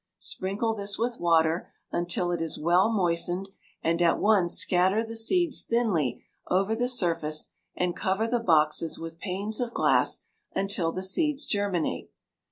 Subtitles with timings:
[0.17, 3.49] Sprinkle this with water until it is well moistened,
[3.83, 9.19] and at once scatter the seeds thinly over the surface and cover the boxes with
[9.19, 10.21] panes of glass
[10.55, 12.09] until the seeds germinate.